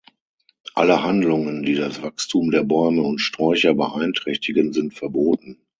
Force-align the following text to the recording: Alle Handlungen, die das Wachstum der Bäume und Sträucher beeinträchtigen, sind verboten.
Alle 0.73 1.03
Handlungen, 1.03 1.61
die 1.61 1.75
das 1.75 2.01
Wachstum 2.01 2.49
der 2.49 2.63
Bäume 2.63 3.03
und 3.03 3.19
Sträucher 3.19 3.75
beeinträchtigen, 3.75 4.73
sind 4.73 4.95
verboten. 4.95 5.59